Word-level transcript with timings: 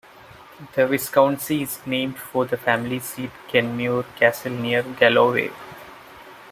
The 0.73 0.87
Viscountcy 0.87 1.61
is 1.61 1.77
named 1.85 2.17
for 2.17 2.43
the 2.45 2.57
family 2.57 2.97
seat, 2.97 3.29
Kenmure 3.49 4.03
Castle 4.15 4.51
near 4.51 4.81
New 4.81 4.95
Galloway. 4.95 5.51